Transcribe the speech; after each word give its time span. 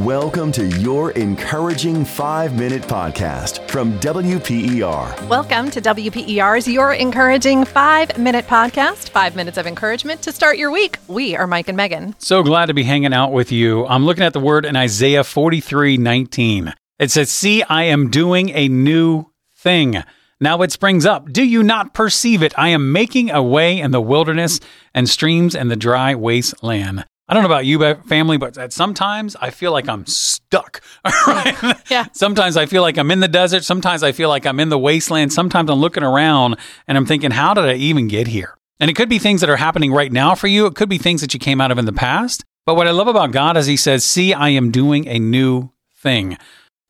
Welcome 0.00 0.52
to 0.52 0.66
your 0.80 1.10
encouraging 1.10 2.06
five 2.06 2.58
minute 2.58 2.82
podcast 2.82 3.68
from 3.68 3.92
WPER. 4.00 5.28
Welcome 5.28 5.70
to 5.70 5.82
WPER's 5.82 6.66
Your 6.66 6.94
Encouraging 6.94 7.66
Five 7.66 8.16
Minute 8.16 8.46
Podcast. 8.46 9.10
Five 9.10 9.36
minutes 9.36 9.58
of 9.58 9.66
encouragement 9.66 10.22
to 10.22 10.32
start 10.32 10.56
your 10.56 10.70
week. 10.70 10.96
We 11.08 11.36
are 11.36 11.46
Mike 11.46 11.68
and 11.68 11.76
Megan. 11.76 12.16
So 12.18 12.42
glad 12.42 12.66
to 12.66 12.74
be 12.74 12.84
hanging 12.84 13.12
out 13.12 13.32
with 13.32 13.52
you. 13.52 13.86
I'm 13.86 14.06
looking 14.06 14.24
at 14.24 14.32
the 14.32 14.40
word 14.40 14.64
in 14.64 14.76
Isaiah 14.76 15.24
43 15.24 15.98
19. 15.98 16.72
It 16.98 17.10
says, 17.10 17.30
See, 17.30 17.62
I 17.62 17.82
am 17.82 18.08
doing 18.08 18.48
a 18.48 18.68
new 18.68 19.26
thing. 19.54 20.02
Now 20.40 20.62
it 20.62 20.72
springs 20.72 21.04
up. 21.04 21.30
Do 21.30 21.44
you 21.44 21.62
not 21.62 21.92
perceive 21.92 22.42
it? 22.42 22.54
I 22.58 22.70
am 22.70 22.92
making 22.92 23.30
a 23.30 23.42
way 23.42 23.78
in 23.78 23.90
the 23.90 24.00
wilderness 24.00 24.58
and 24.94 25.06
streams 25.06 25.54
in 25.54 25.68
the 25.68 25.76
dry 25.76 26.14
wasteland. 26.14 27.04
I 27.32 27.34
don't 27.34 27.44
know 27.44 27.48
about 27.48 27.64
you, 27.64 27.94
family, 28.02 28.36
but 28.36 28.58
at 28.58 28.74
sometimes 28.74 29.36
I 29.36 29.48
feel 29.48 29.72
like 29.72 29.88
I'm 29.88 30.04
stuck. 30.04 30.82
Right? 31.26 31.80
Yeah. 31.90 32.04
Sometimes 32.12 32.58
I 32.58 32.66
feel 32.66 32.82
like 32.82 32.98
I'm 32.98 33.10
in 33.10 33.20
the 33.20 33.28
desert. 33.28 33.64
Sometimes 33.64 34.02
I 34.02 34.12
feel 34.12 34.28
like 34.28 34.44
I'm 34.44 34.60
in 34.60 34.68
the 34.68 34.78
wasteland. 34.78 35.32
Sometimes 35.32 35.70
I'm 35.70 35.78
looking 35.78 36.02
around 36.02 36.58
and 36.86 36.98
I'm 36.98 37.06
thinking, 37.06 37.30
how 37.30 37.54
did 37.54 37.64
I 37.64 37.72
even 37.76 38.06
get 38.06 38.26
here? 38.26 38.58
And 38.78 38.90
it 38.90 38.94
could 38.94 39.08
be 39.08 39.18
things 39.18 39.40
that 39.40 39.48
are 39.48 39.56
happening 39.56 39.94
right 39.94 40.12
now 40.12 40.34
for 40.34 40.46
you. 40.46 40.66
It 40.66 40.74
could 40.74 40.90
be 40.90 40.98
things 40.98 41.22
that 41.22 41.32
you 41.32 41.40
came 41.40 41.58
out 41.58 41.70
of 41.70 41.78
in 41.78 41.86
the 41.86 41.92
past. 41.92 42.44
But 42.66 42.74
what 42.74 42.86
I 42.86 42.90
love 42.90 43.08
about 43.08 43.32
God 43.32 43.56
is 43.56 43.64
He 43.64 43.78
says, 43.78 44.04
See, 44.04 44.34
I 44.34 44.50
am 44.50 44.70
doing 44.70 45.08
a 45.08 45.18
new 45.18 45.70
thing. 45.94 46.36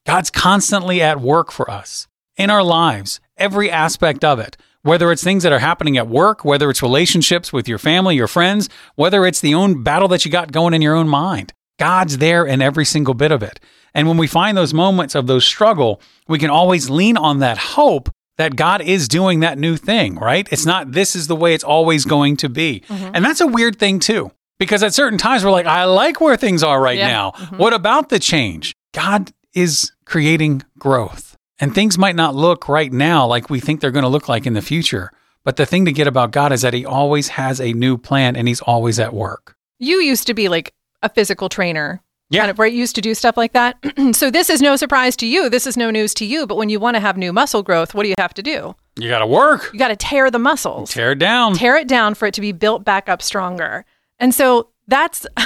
God's 0.05 0.30
constantly 0.30 1.00
at 1.00 1.20
work 1.20 1.52
for 1.52 1.70
us 1.70 2.09
in 2.36 2.50
our 2.50 2.64
lives, 2.64 3.20
every 3.36 3.70
aspect 3.70 4.24
of 4.24 4.41
it 4.41 4.56
whether 4.82 5.12
it's 5.12 5.22
things 5.22 5.42
that 5.42 5.52
are 5.52 5.59
happening 5.59 5.96
at 5.96 6.09
work, 6.09 6.45
whether 6.45 6.70
it's 6.70 6.82
relationships 6.82 7.52
with 7.52 7.68
your 7.68 7.78
family, 7.78 8.16
your 8.16 8.28
friends, 8.28 8.68
whether 8.95 9.24
it's 9.27 9.41
the 9.41 9.55
own 9.55 9.82
battle 9.82 10.08
that 10.08 10.24
you 10.24 10.30
got 10.30 10.52
going 10.52 10.74
in 10.74 10.82
your 10.82 10.95
own 10.95 11.08
mind. 11.08 11.52
God's 11.78 12.18
there 12.18 12.45
in 12.45 12.60
every 12.60 12.84
single 12.84 13.14
bit 13.14 13.32
of 13.32 13.42
it. 13.42 13.60
And 13.95 14.08
when 14.08 14.16
we 14.16 14.27
find 14.27 14.56
those 14.56 14.75
moments 14.75 15.14
of 15.14 15.27
those 15.27 15.44
struggle, 15.44 16.00
we 16.28 16.38
can 16.38 16.50
always 16.50 16.88
lean 16.91 17.16
on 17.16 17.38
that 17.41 17.58
hope 17.58 18.08
that 18.38 18.56
God 18.56 18.80
is 18.80 19.08
doing 19.08 19.41
that 19.41 19.58
new 19.58 19.77
thing, 19.77 20.16
right? 20.16 20.48
It's 20.50 20.64
not 20.64 20.92
this 20.92 21.14
is 21.14 21.27
the 21.27 21.36
way 21.36 21.55
it's 21.55 21.64
always 21.64 22.05
going 22.05 22.36
to 22.38 22.48
be. 22.48 22.83
Mm-hmm. 22.88 23.10
And 23.14 23.25
that's 23.25 23.41
a 23.41 23.47
weird 23.47 23.78
thing 23.78 23.98
too. 24.00 24.30
Because 24.58 24.83
at 24.83 24.94
certain 24.94 25.19
times 25.19 25.44
we're 25.44 25.50
like, 25.50 25.66
I 25.66 25.84
like 25.84 26.20
where 26.20 26.36
things 26.36 26.62
are 26.62 26.80
right 26.80 26.98
yeah. 26.98 27.08
now. 27.08 27.30
Mm-hmm. 27.33 27.56
What 27.56 27.75
about 27.75 28.08
the 28.08 28.19
change? 28.19 28.75
God 28.94 29.33
is 29.55 29.92
creating 30.05 30.62
growth. 30.78 31.31
And 31.58 31.75
things 31.75 31.98
might 31.98 32.17
not 32.17 32.34
look 32.34 32.69
right 32.69 32.92
now 32.92 33.27
like 33.27 33.50
we 33.50 33.61
think 33.61 33.81
they're 33.81 33.91
going 33.91 34.05
to 34.05 34.08
look 34.08 34.28
like 34.28 34.47
in 34.47 34.55
the 34.55 34.62
future. 34.62 35.12
But 35.45 35.56
the 35.56 35.67
thing 35.67 35.84
to 35.84 35.92
get 35.92 36.06
about 36.06 36.31
God 36.31 36.53
is 36.53 36.62
that 36.62 36.75
He 36.75 36.86
always 36.86 37.28
has 37.28 37.61
a 37.61 37.72
new 37.72 37.98
plan 37.98 38.36
and 38.36 38.48
He's 38.48 38.61
always 38.61 38.98
at 38.98 39.12
work. 39.12 39.56
You 39.78 40.00
used 40.00 40.27
to 40.28 40.34
be 40.34 40.48
like 40.48 40.72
a 41.03 41.09
physical 41.09 41.48
trainer. 41.48 42.03
Yeah. 42.31 42.42
Kind 42.42 42.50
of, 42.50 42.59
right? 42.59 42.72
You 42.72 42.78
used 42.78 42.94
to 42.94 43.03
do 43.03 43.14
stuff 43.14 43.36
like 43.36 43.53
that. 43.53 43.77
so 44.12 44.31
this 44.31 44.48
is 44.48 44.62
no 44.62 44.77
surprise 44.77 45.17
to 45.17 45.27
you. 45.27 45.50
This 45.50 45.67
is 45.67 45.77
no 45.77 45.91
news 45.91 46.14
to 46.14 46.25
you. 46.25 46.47
But 46.47 46.56
when 46.56 46.70
you 46.70 46.81
want 46.81 46.94
to 46.94 47.00
have 47.00 47.19
new 47.19 47.33
muscle 47.33 47.62
growth, 47.62 47.94
what 47.94 48.05
do 48.05 48.09
you 48.09 48.14
have 48.19 48.33
to 48.34 48.42
do? 48.42 48.75
You 48.97 49.09
got 49.09 49.19
to 49.19 49.27
work. 49.27 49.69
You 49.72 49.78
got 49.78 49.89
to 49.89 49.97
tear 49.97 50.31
the 50.31 50.39
muscles. 50.39 50.92
Tear 50.92 51.12
it 51.12 51.19
down. 51.19 51.55
Tear 51.55 51.77
it 51.77 51.89
down 51.89 52.14
for 52.14 52.27
it 52.27 52.34
to 52.34 52.41
be 52.41 52.53
built 52.53 52.84
back 52.84 53.09
up 53.09 53.20
stronger. 53.20 53.84
And 54.19 54.34
so 54.34 54.69
that's, 54.87 55.27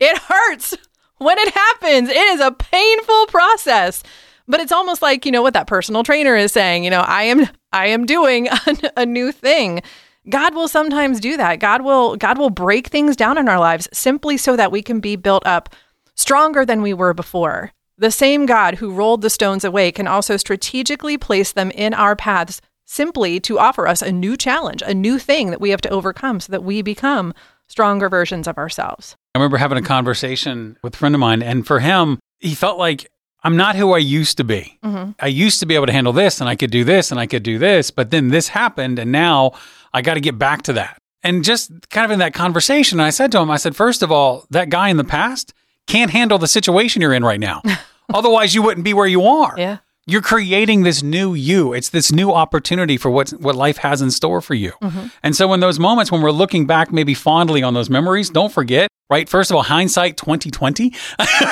it 0.00 0.18
hurts 0.18 0.76
when 1.16 1.38
it 1.38 1.52
happens. 1.52 2.08
It 2.08 2.16
is 2.16 2.40
a 2.40 2.52
painful 2.52 3.26
process. 3.26 4.04
But 4.48 4.60
it's 4.60 4.72
almost 4.72 5.02
like, 5.02 5.26
you 5.26 5.32
know, 5.32 5.42
what 5.42 5.52
that 5.54 5.66
personal 5.66 6.02
trainer 6.02 6.34
is 6.34 6.52
saying, 6.52 6.82
you 6.82 6.90
know, 6.90 7.00
I 7.00 7.24
am 7.24 7.46
I 7.72 7.88
am 7.88 8.06
doing 8.06 8.48
a, 8.66 8.76
a 8.96 9.06
new 9.06 9.30
thing. 9.30 9.82
God 10.28 10.54
will 10.54 10.68
sometimes 10.68 11.20
do 11.20 11.36
that. 11.36 11.60
God 11.60 11.82
will 11.82 12.16
God 12.16 12.38
will 12.38 12.50
break 12.50 12.88
things 12.88 13.14
down 13.14 13.38
in 13.38 13.48
our 13.48 13.60
lives 13.60 13.88
simply 13.92 14.36
so 14.36 14.56
that 14.56 14.72
we 14.72 14.82
can 14.82 15.00
be 15.00 15.16
built 15.16 15.46
up 15.46 15.74
stronger 16.14 16.64
than 16.64 16.82
we 16.82 16.94
were 16.94 17.14
before. 17.14 17.72
The 17.98 18.10
same 18.10 18.46
God 18.46 18.76
who 18.76 18.92
rolled 18.92 19.22
the 19.22 19.30
stones 19.30 19.64
away 19.64 19.92
can 19.92 20.06
also 20.06 20.36
strategically 20.36 21.18
place 21.18 21.52
them 21.52 21.70
in 21.72 21.94
our 21.94 22.14
paths 22.16 22.60
simply 22.84 23.38
to 23.40 23.58
offer 23.58 23.86
us 23.86 24.02
a 24.02 24.12
new 24.12 24.36
challenge, 24.36 24.82
a 24.82 24.94
new 24.94 25.18
thing 25.18 25.50
that 25.50 25.60
we 25.60 25.70
have 25.70 25.80
to 25.82 25.90
overcome 25.90 26.40
so 26.40 26.50
that 26.52 26.64
we 26.64 26.80
become 26.80 27.34
stronger 27.66 28.08
versions 28.08 28.48
of 28.48 28.56
ourselves. 28.56 29.16
I 29.34 29.38
remember 29.38 29.58
having 29.58 29.78
a 29.78 29.82
conversation 29.82 30.78
with 30.82 30.94
a 30.94 30.96
friend 30.96 31.14
of 31.14 31.20
mine, 31.20 31.42
and 31.42 31.66
for 31.66 31.80
him, 31.80 32.18
he 32.38 32.54
felt 32.54 32.78
like 32.78 33.10
I'm 33.44 33.56
not 33.56 33.76
who 33.76 33.92
I 33.92 33.98
used 33.98 34.36
to 34.38 34.44
be. 34.44 34.78
Mm-hmm. 34.82 35.12
I 35.20 35.28
used 35.28 35.60
to 35.60 35.66
be 35.66 35.74
able 35.74 35.86
to 35.86 35.92
handle 35.92 36.12
this 36.12 36.40
and 36.40 36.48
I 36.48 36.56
could 36.56 36.70
do 36.70 36.84
this 36.84 37.10
and 37.10 37.20
I 37.20 37.26
could 37.26 37.42
do 37.42 37.58
this, 37.58 37.90
but 37.90 38.10
then 38.10 38.28
this 38.28 38.48
happened 38.48 38.98
and 38.98 39.12
now 39.12 39.52
I 39.92 40.02
got 40.02 40.14
to 40.14 40.20
get 40.20 40.38
back 40.38 40.62
to 40.62 40.72
that. 40.74 41.00
And 41.22 41.44
just 41.44 41.90
kind 41.90 42.04
of 42.04 42.10
in 42.10 42.18
that 42.20 42.34
conversation, 42.34 43.00
I 43.00 43.10
said 43.10 43.32
to 43.32 43.38
him, 43.38 43.50
I 43.50 43.56
said, 43.56 43.76
first 43.76 44.02
of 44.02 44.12
all, 44.12 44.46
that 44.50 44.70
guy 44.70 44.88
in 44.88 44.96
the 44.96 45.04
past 45.04 45.52
can't 45.86 46.10
handle 46.10 46.38
the 46.38 46.46
situation 46.46 47.02
you're 47.02 47.14
in 47.14 47.24
right 47.24 47.40
now. 47.40 47.62
Otherwise, 48.12 48.54
you 48.54 48.62
wouldn't 48.62 48.84
be 48.84 48.94
where 48.94 49.06
you 49.06 49.24
are. 49.24 49.54
Yeah. 49.56 49.78
You're 50.06 50.22
creating 50.22 50.84
this 50.84 51.02
new 51.02 51.34
you. 51.34 51.74
It's 51.74 51.90
this 51.90 52.10
new 52.10 52.32
opportunity 52.32 52.96
for 52.96 53.10
what 53.10 53.28
what 53.30 53.54
life 53.54 53.76
has 53.78 54.00
in 54.00 54.10
store 54.10 54.40
for 54.40 54.54
you. 54.54 54.72
Mm-hmm. 54.80 55.08
And 55.22 55.36
so 55.36 55.52
in 55.52 55.60
those 55.60 55.78
moments 55.78 56.10
when 56.10 56.22
we're 56.22 56.30
looking 56.30 56.66
back 56.66 56.90
maybe 56.90 57.12
fondly 57.12 57.62
on 57.62 57.74
those 57.74 57.90
memories, 57.90 58.30
don't 58.30 58.50
forget 58.50 58.88
right? 59.10 59.28
First 59.28 59.50
of 59.50 59.56
all, 59.56 59.62
hindsight 59.62 60.16
2020. 60.16 60.94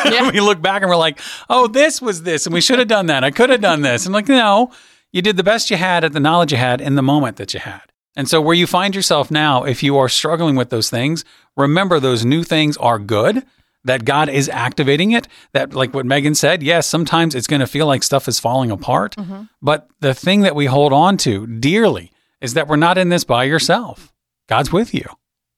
Yeah. 0.06 0.30
we 0.30 0.40
look 0.40 0.62
back 0.62 0.82
and 0.82 0.88
we're 0.88 0.96
like, 0.96 1.18
oh, 1.48 1.66
this 1.66 2.00
was 2.00 2.22
this, 2.22 2.46
and 2.46 2.54
we 2.54 2.60
should 2.60 2.78
have 2.78 2.88
done 2.88 3.06
that. 3.06 3.24
I 3.24 3.30
could 3.30 3.50
have 3.50 3.60
done 3.60 3.82
this. 3.82 4.06
And 4.06 4.12
like, 4.12 4.28
no, 4.28 4.70
you 5.12 5.20
did 5.22 5.36
the 5.36 5.42
best 5.42 5.70
you 5.70 5.76
had 5.76 6.04
at 6.04 6.12
the 6.12 6.20
knowledge 6.20 6.52
you 6.52 6.58
had 6.58 6.80
in 6.80 6.94
the 6.94 7.02
moment 7.02 7.36
that 7.36 7.54
you 7.54 7.60
had. 7.60 7.82
And 8.14 8.28
so, 8.28 8.40
where 8.40 8.54
you 8.54 8.66
find 8.66 8.94
yourself 8.94 9.30
now, 9.30 9.64
if 9.64 9.82
you 9.82 9.96
are 9.98 10.08
struggling 10.08 10.56
with 10.56 10.70
those 10.70 10.88
things, 10.90 11.24
remember 11.56 12.00
those 12.00 12.24
new 12.24 12.44
things 12.44 12.76
are 12.78 12.98
good, 12.98 13.44
that 13.84 14.04
God 14.04 14.28
is 14.28 14.48
activating 14.48 15.12
it. 15.12 15.28
That, 15.52 15.74
like 15.74 15.92
what 15.92 16.06
Megan 16.06 16.34
said, 16.34 16.62
yes, 16.62 16.86
sometimes 16.86 17.34
it's 17.34 17.46
going 17.46 17.60
to 17.60 17.66
feel 17.66 17.86
like 17.86 18.02
stuff 18.02 18.28
is 18.28 18.40
falling 18.40 18.70
apart. 18.70 19.16
Mm-hmm. 19.16 19.42
But 19.60 19.88
the 20.00 20.14
thing 20.14 20.40
that 20.42 20.54
we 20.54 20.66
hold 20.66 20.92
on 20.92 21.16
to 21.18 21.46
dearly 21.46 22.10
is 22.40 22.54
that 22.54 22.68
we're 22.68 22.76
not 22.76 22.98
in 22.98 23.08
this 23.10 23.24
by 23.24 23.44
yourself. 23.44 24.12
God's 24.48 24.72
with 24.72 24.94
you. 24.94 25.04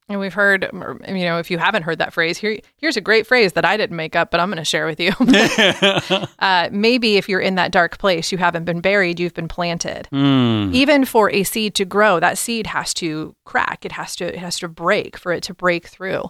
And 0.09 0.19
we've 0.19 0.33
heard, 0.33 0.67
you 0.73 1.25
know, 1.25 1.37
if 1.37 1.51
you 1.51 1.59
haven't 1.59 1.83
heard 1.83 1.99
that 1.99 2.13
phrase, 2.13 2.39
here, 2.39 2.57
here's 2.77 2.97
a 2.97 3.01
great 3.01 3.27
phrase 3.27 3.53
that 3.53 3.63
I 3.63 3.77
didn't 3.77 3.95
make 3.95 4.15
up, 4.15 4.31
but 4.31 4.39
I'm 4.39 4.49
going 4.49 4.57
to 4.57 4.65
share 4.65 4.87
with 4.87 4.99
you. 4.99 5.11
uh, 6.39 6.69
maybe 6.71 7.17
if 7.17 7.29
you're 7.29 7.39
in 7.39 7.55
that 7.55 7.71
dark 7.71 7.99
place, 7.99 8.31
you 8.31 8.39
haven't 8.39 8.65
been 8.65 8.81
buried, 8.81 9.19
you've 9.19 9.35
been 9.35 9.47
planted. 9.47 10.07
Mm. 10.11 10.73
Even 10.73 11.05
for 11.05 11.29
a 11.31 11.43
seed 11.43 11.75
to 11.75 11.85
grow, 11.85 12.19
that 12.19 12.39
seed 12.39 12.65
has 12.67 12.93
to 12.95 13.35
crack. 13.45 13.85
It 13.85 13.91
has 13.91 14.15
to, 14.15 14.25
it 14.25 14.39
has 14.39 14.57
to 14.59 14.67
break 14.67 15.15
for 15.15 15.31
it 15.31 15.43
to 15.43 15.53
break 15.53 15.87
through. 15.87 16.23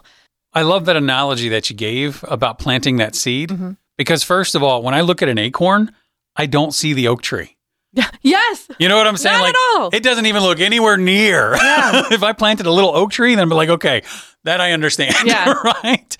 I 0.52 0.62
love 0.62 0.84
that 0.84 0.96
analogy 0.96 1.48
that 1.48 1.70
you 1.70 1.76
gave 1.76 2.22
about 2.28 2.58
planting 2.58 2.96
that 2.96 3.14
seed. 3.14 3.48
Mm-hmm. 3.48 3.72
Because 3.96 4.22
first 4.22 4.54
of 4.54 4.62
all, 4.62 4.82
when 4.82 4.94
I 4.94 5.00
look 5.00 5.22
at 5.22 5.28
an 5.28 5.38
acorn, 5.38 5.92
I 6.36 6.46
don't 6.46 6.72
see 6.72 6.92
the 6.92 7.08
oak 7.08 7.22
tree. 7.22 7.56
Yes. 8.22 8.68
You 8.78 8.88
know 8.88 8.96
what 8.96 9.06
I'm 9.06 9.16
saying? 9.16 9.36
Not 9.36 9.42
like, 9.42 9.54
at 9.54 9.80
all. 9.80 9.90
It 9.92 10.02
doesn't 10.02 10.26
even 10.26 10.42
look 10.42 10.60
anywhere 10.60 10.96
near. 10.96 11.56
Yeah. 11.56 12.02
if 12.10 12.22
I 12.22 12.32
planted 12.32 12.66
a 12.66 12.72
little 12.72 12.94
oak 12.94 13.10
tree, 13.10 13.34
then 13.34 13.42
I'm 13.42 13.48
like, 13.48 13.70
okay, 13.70 14.02
that 14.44 14.60
I 14.60 14.72
understand. 14.72 15.14
Yeah. 15.24 15.52
right. 15.64 16.16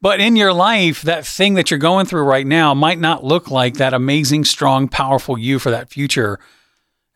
But 0.00 0.20
in 0.20 0.36
your 0.36 0.52
life, 0.52 1.02
that 1.02 1.24
thing 1.24 1.54
that 1.54 1.70
you're 1.70 1.78
going 1.78 2.06
through 2.06 2.24
right 2.24 2.46
now 2.46 2.74
might 2.74 2.98
not 2.98 3.24
look 3.24 3.50
like 3.50 3.74
that 3.74 3.94
amazing, 3.94 4.44
strong, 4.44 4.88
powerful 4.88 5.38
you 5.38 5.58
for 5.58 5.70
that 5.70 5.88
future. 5.88 6.38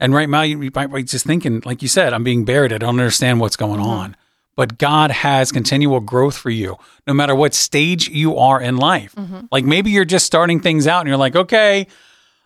And 0.00 0.14
right 0.14 0.28
now, 0.28 0.42
you 0.42 0.70
might 0.74 0.86
be 0.86 1.02
just 1.02 1.26
thinking, 1.26 1.60
like 1.64 1.82
you 1.82 1.88
said, 1.88 2.12
I'm 2.12 2.24
being 2.24 2.44
buried. 2.44 2.72
I 2.72 2.78
don't 2.78 2.98
understand 3.00 3.40
what's 3.40 3.56
going 3.56 3.80
mm-hmm. 3.80 3.90
on. 3.90 4.16
But 4.56 4.78
God 4.78 5.10
has 5.10 5.52
continual 5.52 6.00
growth 6.00 6.36
for 6.36 6.50
you, 6.50 6.76
no 7.06 7.12
matter 7.12 7.34
what 7.34 7.54
stage 7.54 8.08
you 8.08 8.38
are 8.38 8.60
in 8.60 8.76
life. 8.76 9.14
Mm-hmm. 9.14 9.46
Like 9.52 9.64
maybe 9.64 9.90
you're 9.90 10.04
just 10.04 10.26
starting 10.26 10.60
things 10.60 10.86
out 10.86 11.00
and 11.00 11.08
you're 11.08 11.16
like, 11.16 11.36
okay, 11.36 11.88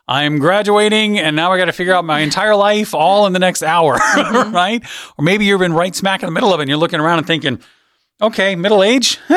I'm 0.09 0.39
graduating 0.39 1.19
and 1.19 1.37
now 1.37 1.53
I 1.53 1.59
got 1.59 1.67
to 1.67 1.73
figure 1.73 1.95
out 1.95 2.05
my 2.05 2.21
entire 2.21 2.57
life 2.57 2.95
all 2.95 3.27
in 3.27 3.33
the 3.33 3.39
next 3.39 3.63
hour, 3.63 3.99
mm-hmm. 3.99 4.55
right? 4.55 4.85
Or 5.17 5.25
maybe 5.25 5.45
you've 5.45 5.61
been 5.61 5.73
right 5.73 5.95
smack 5.95 6.23
in 6.23 6.27
the 6.27 6.33
middle 6.33 6.53
of 6.53 6.61
it 6.61 6.65
and 6.65 6.69
you're 6.69 6.79
looking 6.79 7.01
around 7.01 7.19
and 7.19 7.27
thinking, 7.27 7.61
okay, 8.21 8.57
middle 8.57 8.83
age. 8.83 9.19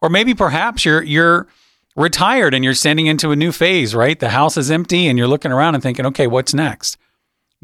or 0.00 0.08
maybe 0.10 0.34
perhaps 0.34 0.84
you're 0.84 1.02
you're 1.02 1.48
retired 1.96 2.54
and 2.54 2.64
you're 2.64 2.74
standing 2.74 3.06
into 3.06 3.32
a 3.32 3.36
new 3.36 3.52
phase, 3.52 3.94
right? 3.94 4.18
The 4.18 4.30
house 4.30 4.56
is 4.56 4.70
empty 4.70 5.08
and 5.08 5.18
you're 5.18 5.28
looking 5.28 5.52
around 5.52 5.74
and 5.74 5.82
thinking, 5.82 6.06
okay, 6.06 6.26
what's 6.26 6.54
next? 6.54 6.96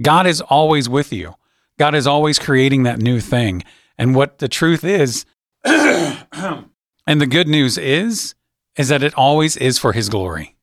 God 0.03 0.27
is 0.27 0.41
always 0.41 0.89
with 0.89 1.13
you. 1.13 1.35
God 1.79 1.95
is 1.95 2.07
always 2.07 2.39
creating 2.39 2.83
that 2.85 2.99
new 2.99 3.21
thing. 3.21 3.63
And 3.97 4.15
what 4.15 4.39
the 4.39 4.49
truth 4.49 4.85
is, 4.85 5.25
and 5.65 6.67
the 7.07 7.27
good 7.27 7.49
news 7.49 7.79
is, 7.79 8.35
is 8.77 8.89
that 8.89 9.03
it 9.03 9.15
always 9.15 9.57
is 9.57 9.79
for 9.79 9.93
his 9.93 10.09
glory. 10.09 10.55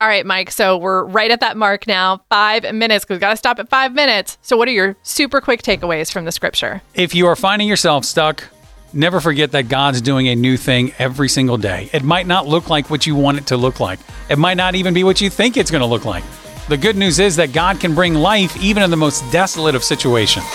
All 0.00 0.08
right, 0.08 0.26
Mike. 0.26 0.50
So 0.50 0.76
we're 0.76 1.04
right 1.04 1.30
at 1.30 1.40
that 1.40 1.56
mark 1.56 1.86
now. 1.86 2.22
Five 2.28 2.74
minutes. 2.74 3.06
We've 3.08 3.20
got 3.20 3.30
to 3.30 3.36
stop 3.36 3.58
at 3.58 3.68
five 3.68 3.94
minutes. 3.94 4.36
So, 4.42 4.56
what 4.56 4.68
are 4.68 4.72
your 4.72 4.96
super 5.02 5.40
quick 5.40 5.62
takeaways 5.62 6.12
from 6.12 6.24
the 6.24 6.32
scripture? 6.32 6.82
If 6.94 7.14
you 7.14 7.26
are 7.26 7.36
finding 7.36 7.68
yourself 7.68 8.04
stuck, 8.04 8.44
never 8.92 9.20
forget 9.20 9.52
that 9.52 9.68
God's 9.68 10.00
doing 10.00 10.28
a 10.28 10.34
new 10.34 10.56
thing 10.56 10.92
every 10.98 11.28
single 11.28 11.56
day. 11.56 11.88
It 11.92 12.02
might 12.02 12.26
not 12.26 12.46
look 12.46 12.68
like 12.68 12.90
what 12.90 13.06
you 13.06 13.14
want 13.14 13.38
it 13.38 13.46
to 13.46 13.56
look 13.56 13.80
like, 13.80 14.00
it 14.28 14.38
might 14.38 14.56
not 14.56 14.74
even 14.74 14.94
be 14.94 15.04
what 15.04 15.20
you 15.20 15.30
think 15.30 15.56
it's 15.56 15.70
going 15.70 15.80
to 15.80 15.86
look 15.86 16.04
like. 16.04 16.24
The 16.68 16.76
good 16.76 16.96
news 16.96 17.18
is 17.18 17.36
that 17.36 17.52
God 17.52 17.78
can 17.78 17.94
bring 17.94 18.14
life 18.14 18.56
even 18.62 18.82
in 18.82 18.90
the 18.90 18.96
most 18.96 19.22
desolate 19.30 19.74
of 19.74 19.84
situations. 19.84 20.46